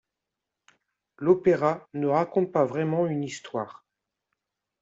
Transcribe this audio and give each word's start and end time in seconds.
L'opéra 1.19 1.87
ne 1.93 2.07
raconte 2.07 2.51
pas 2.51 2.65
vraiment 2.65 3.05
une 3.05 3.23
histoire. 3.23 3.85